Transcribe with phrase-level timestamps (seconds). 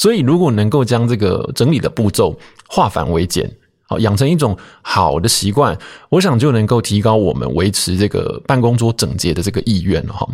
[0.00, 2.34] 所以如果能够将这个整理的步骤
[2.66, 5.76] 化繁为简，好，养成一种好的习惯，
[6.08, 10.26] 我想就能够提高我们维持这个办公桌整洁的这个意愿哈。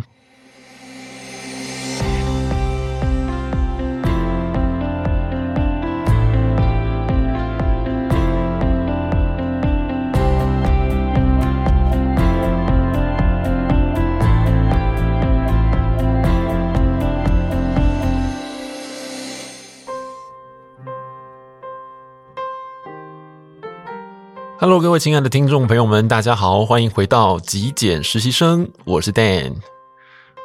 [24.59, 29.53] Hello，各位亲爱的听众朋友们，大家好，欢迎回到极简实习生，我是 Dan。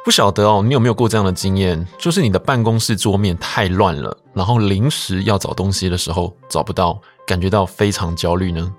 [0.05, 1.87] 不晓得哦，你有没有过这样的经验？
[1.97, 8.71] 就是你的办公室桌面太乱了，然后临时要找东西的时候找不到，感觉到非常焦虑呢？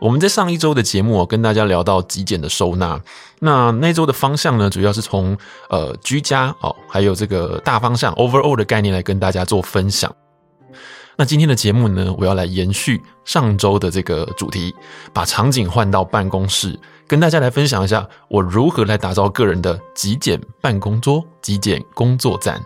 [0.00, 2.98] 我们在上一周的节目哦，跟大家聊到极简的收纳，
[3.40, 5.36] 那那周的方向呢，主要是从
[5.68, 10.10] 呃居家哦，还有这个大方向 overall 的概念来跟大家做分享。
[11.20, 14.72] 那今天的节目呢，我要来延续上周的这个主题，
[15.12, 22.64] 把场景换到办公室，跟大家来分享一下我如何来打造个人的极简办公桌、极简工作站。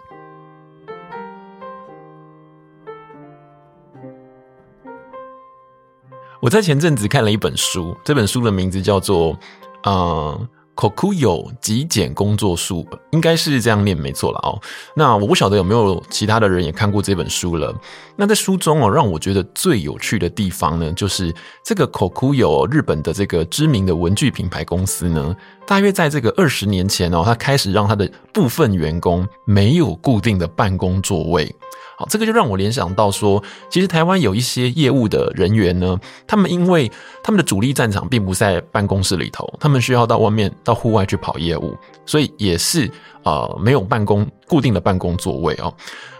[6.38, 9.34] 我在前阵子看了一本书，这本书的名字叫做
[9.84, 10.48] “呃”。
[10.74, 14.58] Kokuyo 极简工作术应该是这样念没错了哦。
[14.96, 17.74] 那我不晓得有没有其他的人也看过这本书了。
[18.16, 31.54] 那在书中哦，让我觉得最有趣的地方呢，就是这个 Kokuyo 日本的这个知名的文具品牌公司呢，大约在这个二十年前哦，他开始让他的部分员工没有固定的办公座位。
[32.02, 36.90] 好，这个就让我联想到说，其实台湾有一些业务的人员呢，他们因为
[37.22, 42.90] 他们的主力战场并不在办公室里头，他们需要到外面到户外去跑业务，所以也是
[43.22, 45.72] 呃没有办公固定的办公座位哦。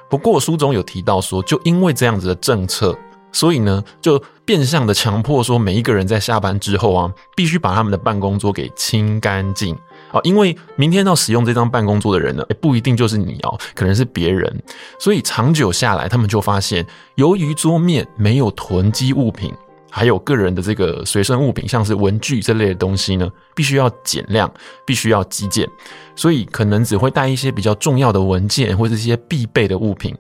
[0.08, 2.97] 不过书中有提到说，就因为这样子的政策，
[3.33, 9.76] 所以呢就变相的强迫说，每一个人在下班之后啊，必须把他们的办公桌给清干净。
[10.12, 14.62] 啊，因为明天要使用这张办公桌的人呢，也不一定就是你哦，可能是别人，
[14.99, 19.53] 所以长久下来，他们就发现，由于桌面没有囤积物品，
[19.91, 24.53] 还有个人的这个随身物品，像是文具这类的东西呢，必须要减量，
[24.87, 25.69] 必须要极简，
[26.15, 30.15] 所以可能只会带一些比较重要的文件或者一些必备的物品，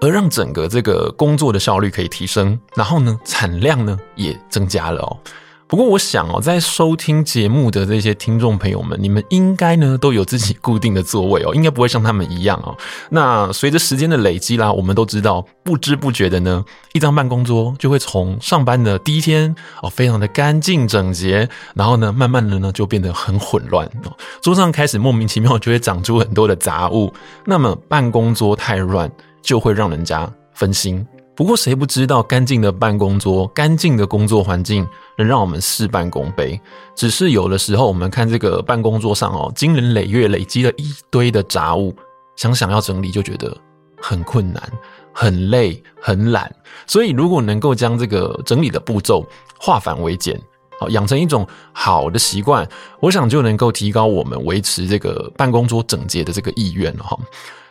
[0.00, 5.18] 而让整个这个工作的效率可以提升，然后呢，产量呢也增加了哦。
[5.72, 12.76] 不过我想哦，在收听节目的这些听众朋友们，你们应该呢都有自己固定的座位哦，应该不会像他们一样哦。
[13.08, 16.62] 那随着时间的累积啦，我们都知道，不知不觉的呢，
[16.92, 24.12] 一张办公桌就会从上班的第一天哦，非常的干净整洁，然后呢，慢慢的呢就变得很混乱哦，
[24.42, 27.10] 桌上开始莫名其妙就会长出很多的杂物。
[27.46, 31.06] 那么办公桌太乱，就会让人家分心。
[31.34, 36.60] 不过，谁不知道干净的办公桌、干净的工作环境能让我们事半功倍？
[36.94, 41.96] 只是有的时候，我们看这个办公桌上哦，经年累月累积了一堆的杂物，
[42.36, 43.56] 想想要整理就觉得
[43.98, 44.62] 很困难、
[45.12, 46.54] 很累、很懒。
[46.86, 49.26] 所以，如果能够将这个整理的步骤
[49.58, 50.38] 化繁为简，
[50.78, 52.68] 好，养成一种好的习惯，
[53.00, 57.18] 我想就能够提高我们维持这个办公桌整洁的这个意愿了哈。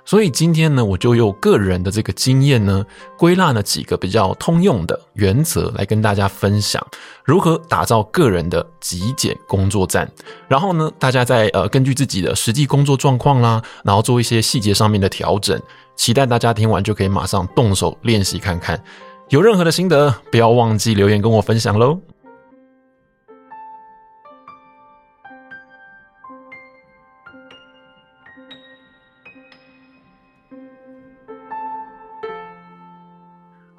[0.04, 2.86] 所以今天呢，我就用个人的这个经验呢，
[3.18, 6.86] 归纳了几个比较通用的原则来跟大家分享，
[7.24, 10.12] 如何打造个人的极简工作站。
[10.48, 15.60] 然后呢，大家再呃根据自己的实际工作状况啦，然后做一些细节上面的调整。
[15.96, 18.82] 期待大家听完就可以马上动手练习看看。
[19.30, 22.00] 有任何的心得，不要忘记留言跟我分享喽。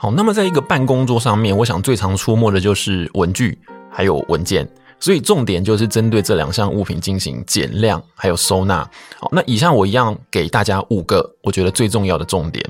[0.02, 3.56] 好，那么在一个办公桌上面，我想最常出没的就是文具
[3.88, 4.68] 还有文件，
[4.98, 8.78] 所以重点就是针对这两项物品进行减量还有收纳。
[9.20, 12.68] 好，那以上我一样给大家五个我觉得最重要的重点。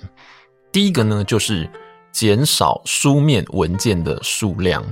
[0.70, 1.66] 第一个呢，就是
[2.12, 4.84] 减少书面文件的数量。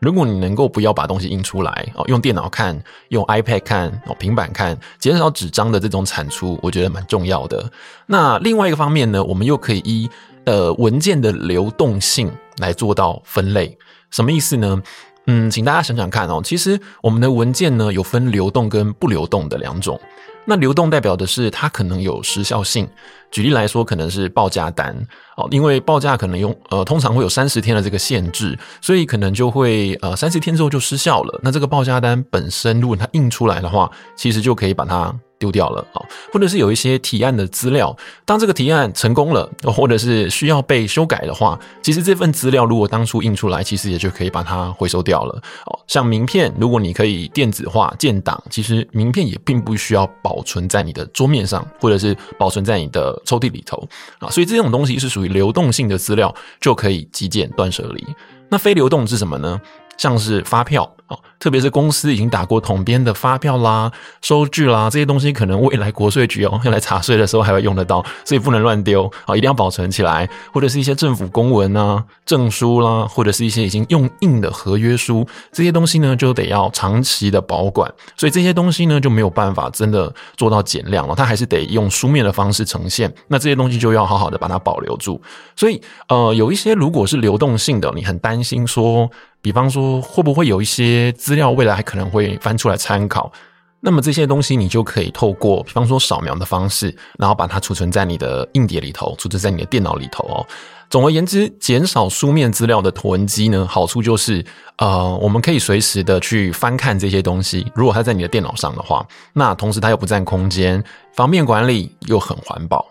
[0.00, 2.76] 如果你能够不要把东西印出来哦，用电脑看，
[3.10, 7.70] 用 iPad 看哦，平板看，减少纸张的这种产出，我觉得蛮重要的。
[8.06, 10.10] 那另外一个方面呢，我们又可以依。
[10.46, 13.76] 呃，文件的流动性来做到分类，
[14.10, 14.80] 什么意思呢？
[15.26, 16.40] 嗯，请大家想想看哦。
[16.42, 20.00] 其实我们的文件呢，有分流动跟不流动的两种。
[20.44, 22.88] 那流动代表的是它可能有时效性，
[23.32, 24.96] 举例来说，可能是报价单
[25.36, 31.40] 哦，因为报价可能用呃通常会有三十天的这个限制，所以可能就会呃三十天之后就失效了。
[31.42, 35.12] 那这个报价单本身如果它印出来的话，其实就可以把它。
[35.38, 36.00] 丢掉了啊，
[36.32, 45.42] 或者是有一些提案的资料，当这个提案成功了， 或者是需要被修改的话，其实这份资料如果当初印出来，其实也就可以把它回收掉了。
[45.66, 53.86] 哦，像名片，如果你可以电子化建档，其实名片也并不需要保存在你的桌面上，或者是保存在你的抽屉里头
[54.18, 54.30] 啊。
[54.30, 58.06] 所以这种东西是属于流动性的资料，就可以极简断舍离。
[58.48, 59.60] 那非流动是什么呢？
[59.96, 60.90] 像是发票。
[61.08, 70.28] 哦，特别是公司已经打过统编的发票啦、收据啦，这些东西可能未来国税局哦要来查税的时候还会用得到，所以不能乱丢啊，一定要保存起来。
[70.52, 83.14] 或者是一些政府公文啊、证书啦，或者是一些已经用印的合约书，这些东西呢就得要长期的保管，所以这些东西呢就没有办法真的做到减量了，它还是得用书面的方式呈现。
[83.28, 85.22] 那这些东西就要好好的把它保留住。
[85.54, 89.08] 所以呃，有一些如果是流动性的，你很担心说。
[89.46, 93.30] 比方说，会不会有一些资料未来还可能会翻出来参考？
[93.78, 100.44] 那么这些东西你就可以透过，比方说扫描的方式，然后把它储存在你的硬碟里头，储存在你的电脑里头哦。
[100.90, 104.44] 总而言之，减少书面资料的囤积呢，好处就是，
[104.78, 107.64] 呃，我们可以随时的去翻看这些东西。
[107.72, 110.82] 如果它在你的电脑上的话，那同时它又不占空间，
[111.14, 112.84] 方便管理又很环保。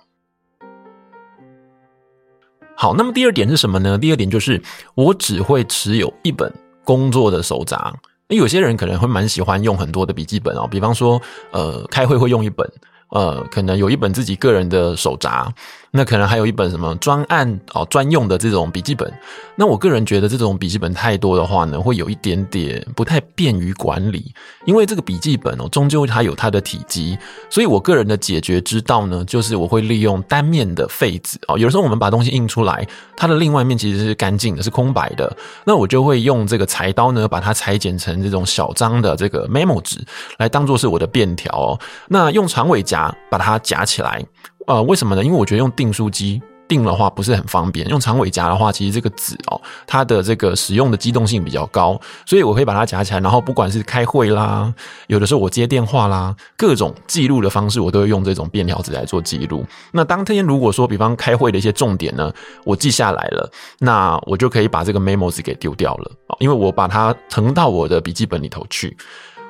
[2.75, 3.97] 好，那么第二点是什么呢？
[3.97, 4.61] 第二点就是
[4.95, 6.51] 我只会持有一本
[6.83, 7.93] 工作的手札。
[8.27, 12.69] 那有些人可能会蛮喜欢用很多的笔记本哦，比方说，呃，开会会用一本，
[13.09, 15.47] 呃，可能有一本自己个人的手札。
[15.97, 19.09] 那可能还有一本什么专案哦，专用的这种笔记本。
[19.55, 24.33] 那我个人觉得这种笔记本太多的话呢，会有一点点不太便于管理。
[24.65, 27.17] 因为这个笔记本哦，终究它有它的体积，
[27.49, 31.57] 所以我个人的解决之道呢，就是我会利用单面的废纸哦。
[31.57, 35.33] 有的时候我们把东西印出来，它的另外一面其实是干净的，是空白的。
[35.63, 40.03] 那我就会用这个裁刀呢，把它裁剪成这种小张的这个 memo 纸，
[40.39, 41.79] 来当做是我的便条哦。
[42.09, 44.21] 那用长尾夹把它夹起来。
[44.67, 45.23] 呃，为什么呢？
[45.23, 54.73] 因为我觉得用订书机订的话不是很方便，用长尾夹的话，其实这个纸哦，它的这个使用的机动性比较高，所以我会把它夹起来，然后不管是开会啦，
[55.05, 59.63] 有的时候我接电话啦，各种记录的方式，我都会用这种便条纸来做记录。
[59.91, 62.33] 那当天如果说，比方开会的一些重点呢，
[62.63, 63.47] 我记下来了，
[63.77, 68.97] 那我就可以把这个 memo 纸给丢掉了，因为我把它謄到我的笔记本里头去。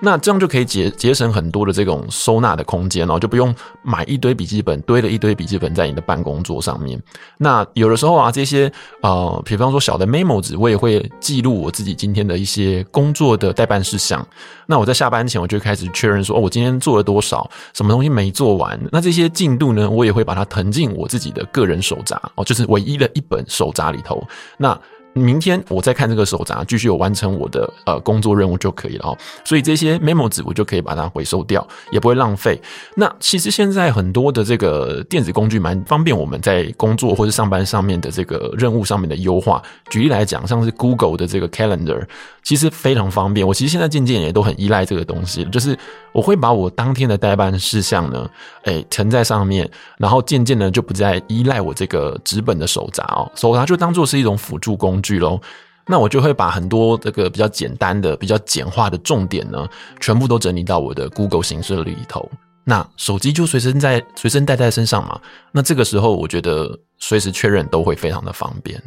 [0.02, 7.02] 那这样就可以节节省很多的这种收纳的空间哦，就不用买一堆笔记本，堆了一堆笔记本在你的办公桌上面。
[7.38, 8.72] 那有的时候啊，这些
[9.02, 14.26] 呃，比方说小的 memo 纸，我也会记录我自己今天的一些工作的待办事项。
[14.68, 18.80] 那我在下班前，我就开始确认说，我今天做了多少，什么东西没做完。
[18.92, 24.22] 那这些进度呢，我也会把它腾进我自己的个人手札哦，就是唯一的一本手札里头。
[24.58, 24.78] 那
[25.18, 29.18] 明天我再看这个手札，继续有完成我的呃工作任务就可以了哦。
[29.46, 32.62] 所以这些 memo 纸我就可以把它回收掉，也不会浪费。
[32.96, 39.64] 那其实现在很多的这个电子工具蛮方便我们在工作或者上班上面的这个任务上面的优化。
[39.90, 42.06] 举例来讲，像是 Google 的这个 Calendar，
[42.44, 43.48] 其实非常方便。
[43.48, 45.78] 我其实现在渐渐也都很依赖这个东西，就是
[46.12, 48.30] 我会把我当天的待办事项呢，
[48.64, 55.16] 诶，存在上面，然后渐渐的就不再依赖我这个纸本的手札哦，手札就当做是一种辅助工具具。
[55.16, 55.40] 剧喽，
[55.86, 59.70] 那我就会把很多这个比较简单的、比较简化的重点呢，
[60.00, 62.28] 全部都整理到我的 Google 形式里头。
[62.64, 65.22] 那手机就随身在随身带在身上嘛。
[65.52, 68.82] 那这个时候，我觉得随时确认都会非常的方便。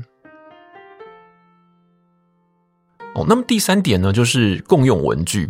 [3.14, 5.48] 哦，那么第三点呢，就是共用文具。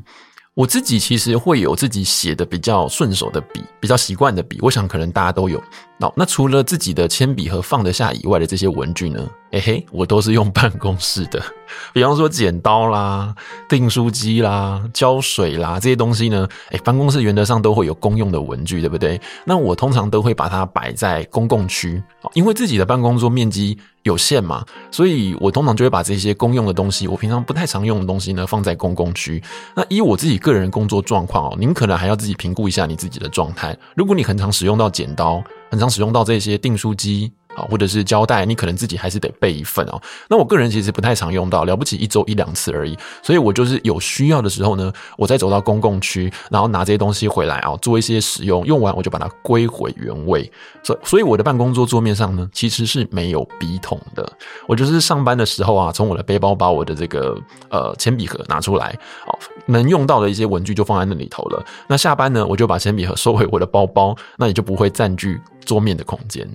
[0.52, 5.62] 我自己其实会有自己写的比较顺手的笔，比较习惯的笔，我想可能大家都有。
[5.98, 9.26] 那那除了自己的铅笔盒放得下以外的这些文具呢？
[9.50, 11.42] 哎嘿，我都是用办公室的，
[11.94, 13.34] 比方说剪刀啦、
[13.66, 19.18] 订书机啦、胶水啦这些东西呢，哎，办公室原则上都会有公用的文具，对不对？
[19.46, 22.02] 那我通常都会把它摆在公共区，
[22.34, 29.42] 因为自己的办公桌面积有限嘛，所以我通常就会把这些公用的东西，我平常不太常用的东西呢，放在公共区。
[29.74, 33.74] 那以我自己个人工作状况哦，您可能还要自己评估一下你自己的状态。
[33.96, 37.32] 如果你很常使用到剪刀，很常使用到这些订书机。
[37.70, 40.00] 或者是胶带，你可能自己还是得备一份哦。
[40.28, 42.96] 那我个人其实不太常用到，了不起一周一两次而已。
[43.22, 48.64] 所以我就是有需要的时候呢，我再走到公共区，然后拿这些东西回来啊，做一些使用。
[48.66, 50.50] 用完我就把它归回原位。
[50.82, 54.30] 所，所以我的办公桌桌面上呢，其实是没有笔筒的。
[54.66, 57.36] 我就是上班的时候啊，从我的背包把我的这个
[57.70, 61.64] 呃铅笔盒拿出来，哦，能用到的一些文具就放在那里头了。
[61.86, 66.48] 那下班呢，我就把铅笔盒收回我的包包，那也就不会占据桌面的空间。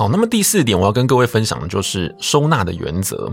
[0.00, 3.30] 好，那么第四点我要跟各位分享的就是收纳的原则。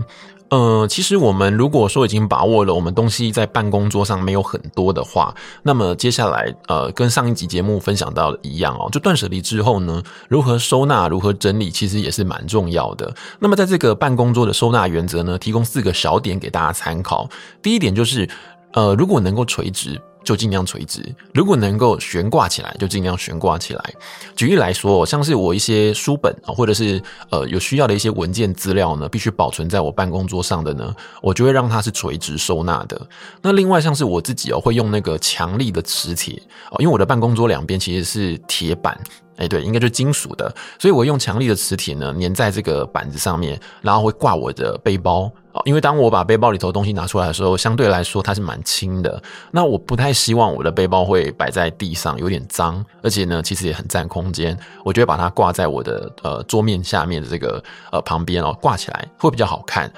[0.50, 13.14] 呃，其实我们如果说已经把握了我们东西在办公桌上没有很多的话，那么接下来呃，跟上一集节目分享到的一样哦，就断舍离之后呢，如何收纳、如何整理，其实也是蛮重要的。
[13.38, 17.26] 那么在这个办公桌的收纳原则呢，提供四个小点给大家参考。
[17.62, 18.28] 第一点就是，
[18.74, 19.98] 呃，如果能够垂直。
[20.24, 23.94] 就尽量垂直，如果能够悬挂起来，就尽量悬挂起来。
[24.36, 33.00] 举例来说，像是我一些书本啊，或者是呃有需要的一些文件资料呢，必须保存在我办公桌上的呢，我就会让它是垂直收纳的。
[33.40, 38.98] 那另外像是我自己哦，会用那个强力的磁铁哦，因为我的办公桌两边其实是铁板。
[39.36, 45.30] 哎，对，应该就是金属的，所以我用强力的磁铁呢，粘在这个板子上面，然后会挂我的背包。
[45.64, 49.22] 因为当我把背包里头东西拿出来的时候，相对来说它是蛮轻的。
[49.50, 54.58] 那我不太希望我的背包会摆在地上，有点脏，而且呢，其实也很占空间。
[54.84, 57.62] 我就会把它挂在我的呃桌面下面的这个
[57.92, 59.90] 呃旁边哦，挂起来会比较好看。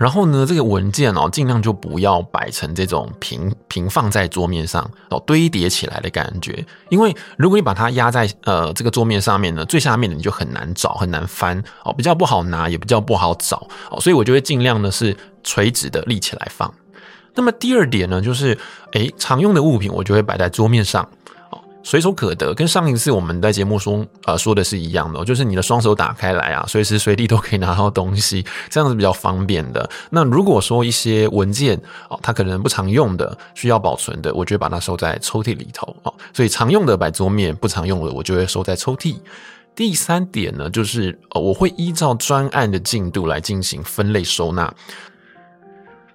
[0.00, 6.64] 然后呢，这个文件哦，尽量就不要摆成这种平平放在桌面上哦，堆叠起来的感觉。
[6.88, 14.00] 因为如果你把它压在呃这个桌面上面呢，最下面的你就很难找，很难翻哦，比较不好拿，也比较不好找哦。
[14.00, 15.14] 所以我就会尽量呢是
[15.44, 16.72] 垂直的立起来放。
[17.34, 18.56] 那么第二点呢，就是
[18.92, 21.06] 诶常用的物品我就会摆在桌面上。
[21.82, 29.88] 随手可得，跟上一次我们在节目中呃说的是一样的，就是你的双手打开来啊，随时随地都可以拿到东西，这样子比较方便的。
[30.10, 36.14] 那如果说一些文件哦，它可能不常用的，需要保存的，我就会把它收在抽屉里头哦。
[36.34, 39.16] 所以常用的摆桌面，不常用的我就会收在抽屉。
[39.74, 44.72] 第三点呢，就是呃我会依照专案的进度来进行分类收纳。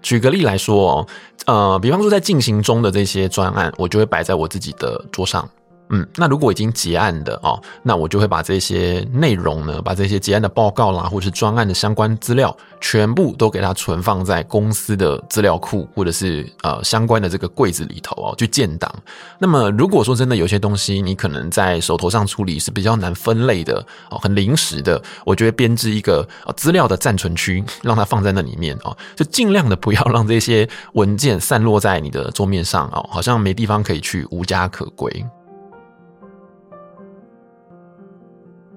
[0.06, 1.08] 举个例来说哦，
[1.48, 5.50] 呃，比方说在进行中的这些专案，我就会摆在我自己的桌上。
[5.90, 18.92] 嗯，那如果已经结案的哦，那我就会把这些内容呢，把这些结案的报告啦，或是专案的相关资料，全部都给它存放在公司的资料库，或者是呃相关的这个柜子里头哦，去建档。
[19.38, 35.24] 那么如果说真的有些东西你可能在手头上处理是比较难分类的哦，很临时的，我就会编织一个资料的暂存区，让它放在那里面哦，就尽量的不要让这些文件散落在你的桌面上哦，好像没地方可以去，无家可归。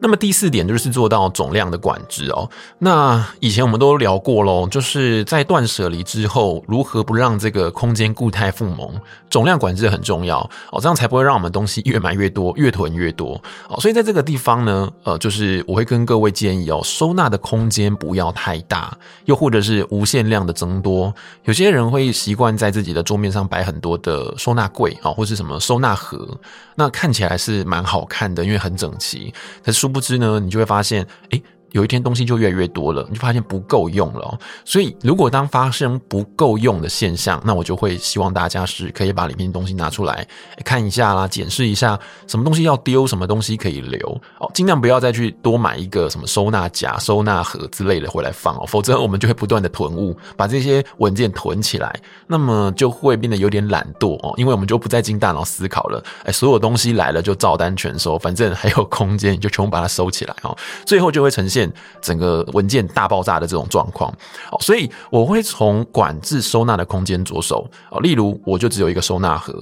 [0.01, 2.49] 那么第四点就是做到总量的管制哦。
[2.79, 8.95] 那以前我们都聊过喽，就是在断舍离之后，如何不让这个空间固态复萌，
[9.29, 10.39] 总量管制很重要
[10.71, 13.81] 哦，这样才不会让我们东西越买越多，越囤越多哦。
[13.81, 21.13] 所以在这个地方呢，呃，就是我会跟各位建议哦，收纳的空间不要太大，又或者是无限量的增多。
[21.45, 26.39] 有些人会习惯在自己的桌面上摆很多的收纳柜啊，或是什么收纳盒，
[26.75, 29.33] 那看起来是蛮好看的，因为很整齐。
[29.65, 34.39] 可是殊不知呢，你就会发现，诶有一天东西就越来越多了，你就发现不够用了。
[34.65, 40.27] 所以，如果当发生不够用的现象，那我就会希望大家是可以把里面东西拿出来
[40.65, 44.09] 看一下啦，检视一下什么东西要丢，什么东西可以留
[44.39, 44.51] 哦。
[44.55, 51.95] 尽量不要再去多买一个什么收纳夹、收纳盒之类的回来放哦，否则我们就会不断的囤物，把这些文件囤起来，
[52.27, 56.03] 那么就会变得有点懒惰哦，因为我们就不再经大脑思考了。
[56.25, 60.57] 哎，所有东西来了就照单全收，反正还有空间，你就全部把它收起来哦。
[60.87, 61.58] 最后就会呈现。
[62.03, 64.13] 整个文件大爆炸的这种状况，
[64.61, 67.67] 所以我会从管制收纳的空间着手，
[68.03, 69.55] 例如我就只有一个收纳盒，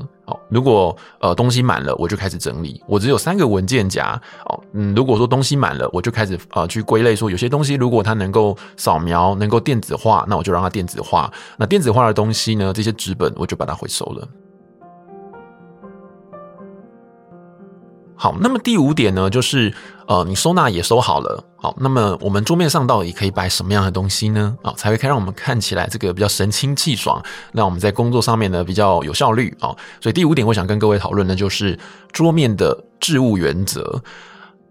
[0.49, 2.83] 如果呃东西满了，我就开始整理。
[2.89, 11.33] 我只有三个文件夹，哦嗯，如果说东西满了，我就开始呃去归类，说有些东西如果它能够扫描、能够电子化，那我就让它电子化。
[11.57, 14.29] 那电子化的东西呢，这些纸本我就把它回收了。
[18.17, 19.73] 好，那么第五点呢，就是
[20.07, 24.57] 呃，你收纳也收好了，好，那么我们桌面上到底可以摆什么样的东西呢？
[24.63, 29.77] 啊，才会可以让我们看起来这个比较神清气爽，让我们在工作上面呢比较有效率啊。
[30.01, 31.79] 所以第五点，我想跟各位讨论的就是
[32.11, 34.03] 桌面的置物原则，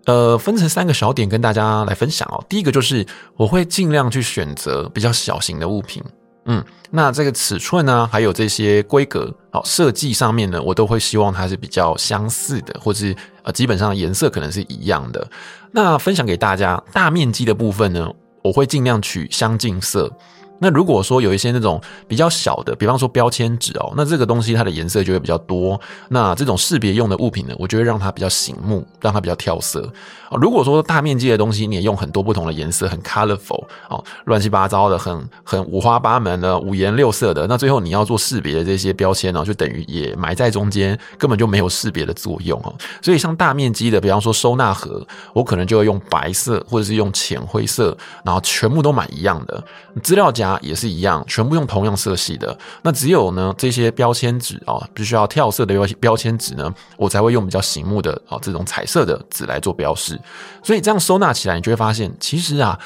[0.06, 2.44] 呃，分成三个小点跟大家来分享哦。
[2.50, 3.06] 第一个就是
[3.38, 6.04] 我会尽量去选择比较小型的物品。
[6.48, 15.26] 嗯，那这个尺寸呢，还有这些规格，好，设计上面呢，我都会希望它是比较相似的，或是呃，基本上颜色可能是一样的。
[15.72, 18.12] 那分享给大家，大面积的部分呢，
[18.44, 20.12] 我会尽量取相近色。
[20.60, 25.80] 那如果说有一些那种比较小的，比方说标签纸哦，那这个东西它的颜色就会比较多。
[26.10, 29.92] 那这种识别用的物品呢，我就会让它比较醒目，让它比较跳色。
[30.40, 42.74] 如果说大面积的东西，你也用很多不同的颜色，很 colorful 哦，乱七八糟的，很很五花八门的，五颜六色的，那最后你要做识别的这些标签呢，就等于也埋在中间，根本就没有识别的作用哦。
[43.02, 49.64] 所以像大面积的，比方说收纳盒，我可能就会用白色或者是用浅灰色，然后全部都买一样的。
[50.04, 52.58] 资料夹也是一样，全部用同样色系的。
[52.82, 60.20] 那只有呢这些标签纸啊，必须要跳色的标标签纸呢，我才会用比较醒目的啊这种彩色的纸来做标示。
[60.64, 62.80] 所以这样收纳起来，你就会发现，其实啊。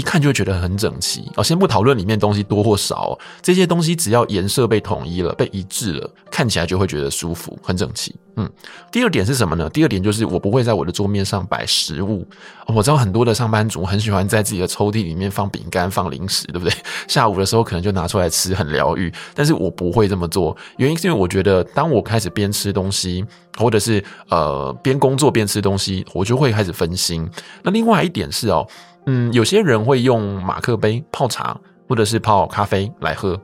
[0.00, 1.44] 一看就会觉得很整齐哦。
[1.44, 8.16] 先不讨论里面东西多或少，这些东西只要颜色被统一了、被一致了，看起来就会觉得舒服、很整齐。
[8.36, 8.50] 嗯，
[8.90, 9.68] 第二点是什么呢？
[9.68, 12.26] 第二点就是我不会在我的桌面上摆食物。
[12.66, 16.72] 我知道很多的上班族很喜欢在自己的抽屉里面放饼干、放零食，对不对？
[17.06, 19.12] 下午的时候可能就拿出来吃，很疗愈。
[19.34, 23.24] 但是我不会这么做，原因是因为我觉得，当我开始边吃东西，
[23.58, 27.28] 或者是呃边工作边吃东西，我就会开始分心。
[27.62, 28.66] 那另外一点是哦。
[29.06, 31.56] 嗯，有些人会用马克杯泡茶，
[31.88, 33.40] 或者是泡咖啡来喝。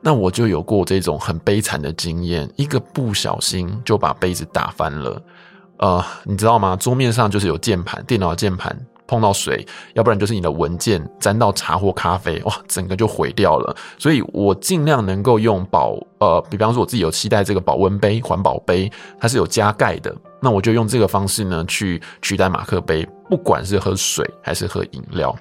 [0.00, 5.20] 那我就有过这种很悲惨的经验，一个不小心就把杯子打翻了。
[5.78, 6.76] 呃，你知道吗？
[6.76, 8.76] 桌面上就是有键盘，电脑键盘
[9.06, 13.76] 碰到水，要不然就是你的文件沾到茶或咖啡，哇，整个就毁掉了。
[13.98, 18.90] 所以我尽量能够用保，呃，比方说我自己有期待这个保温杯、环保杯，
[19.20, 20.14] 它是有加盖的。
[20.40, 25.34] 那我就用这个方式呢，去取代马克杯，不管是喝水还是喝饮料。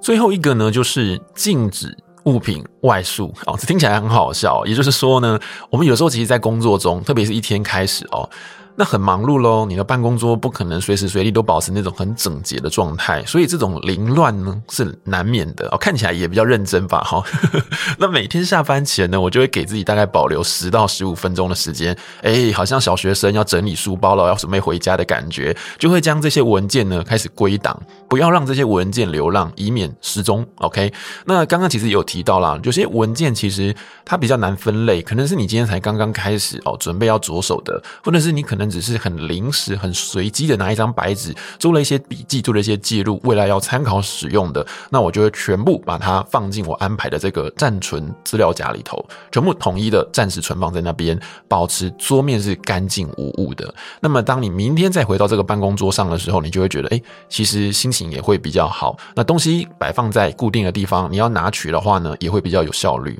[0.00, 4.64] 最后一个呢，就是禁止物品外送哦，这听起来很好笑。
[4.66, 5.38] 也就是说呢，
[5.70, 8.28] 我们有时候其实，在工作中，特别是一天开始哦。
[8.74, 15.76] 那很忙碌喽，你的办公桌不可能随时随地都保持那种很整洁的状态，所以这种凌乱呢是难免的哦。
[15.76, 17.22] 看起来也比较认真吧，哈。
[17.98, 30.46] 那每天下班前呢，我就会给自己大概保留十到十五分钟的时间，诶，好像小学生要整理书包了，要准备回家的感觉，就会将这些文件呢开始归档，不要让这些文件流浪，以免失踪。
[30.56, 30.90] OK，
[31.26, 38.61] 那刚刚其实有提到啦，有些文件其实它比较难分类，可能是你今天才刚刚开始哦，准备要着手的，或者是你可能。
[38.70, 53.72] 只是很临时、很随机的拿一张白纸，做了一些笔记，做了一些记录，未来要参考使用的，那我就会全部把它放进我安排的这个暂存资料夹里头，全部统一的暂时存放在那边，保持桌面是干净无误的。
[54.00, 58.96] 那么，当你明天再回到这个办公桌上的时候，你就会觉得，哎，其实心情也会比较好。
[59.14, 63.18] 那东西摆放在固定的地方，你要拿取的话呢，也会比较有效率。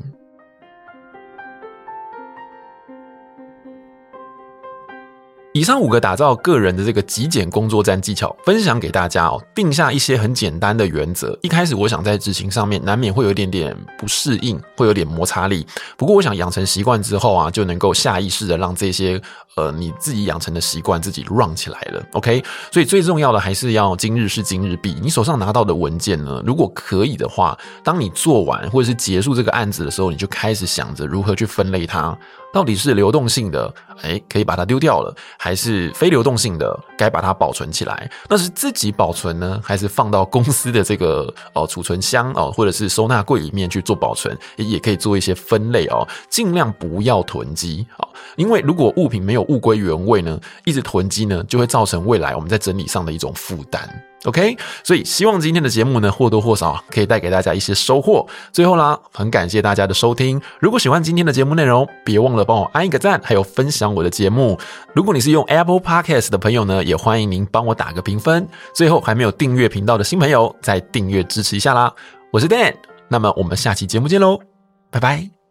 [5.54, 9.38] 以上五个打造个人的这个极简工作站技巧，分享给大家哦。
[9.54, 11.38] 定下一些很简单的原则。
[11.42, 15.66] 一开始我想在执行上面难免会有一点点不适应，会有点摩擦力。
[15.98, 19.20] 不过我想养成习惯之后啊，就能够下意识的让这些
[19.56, 22.02] 呃你自己养成的习惯自己 run 起来了。
[22.12, 24.96] OK，所以最重要的还是要今日事今日毕。
[25.02, 32.16] 你手上拿到的文件呢，如果可以的话，当你做完或者是结束这个案子的时候，你就开始想着如何去分类它。
[32.52, 38.10] 到底是流动性的，哎，可以把它丢掉了，还是非流动性的，该把它保存起来？
[38.28, 44.36] 那是自己保存呢，还是放到公司的这个哦储存箱哦，或者是收纳柜里面去做保存？
[44.56, 53.88] 也也可以做一些分类哦，尽量不要囤积啊，因为如果物品没有物归原位呢，一直囤积呢，就会造成未来我们在整理上的一种负担。
[54.24, 58.24] OK，所以希望今天的节目呢，或多或少可以带给大家一些收获。
[58.52, 60.40] 最后啦，很感谢大家的收听。
[60.60, 64.56] 如果喜欢今天的节目内容，别忘了帮我按一个赞，还有分享我的节目。
[64.94, 68.48] 如果你是用 Apple Podcast 的朋友呢，也欢迎您帮我打个评分。
[68.72, 71.92] 最后，还没有订阅频道的新朋友，再订阅支持一下啦。
[72.30, 72.74] 我是 Dan，
[73.08, 74.38] 那么我们下期节目见喽，
[74.90, 75.41] 拜拜。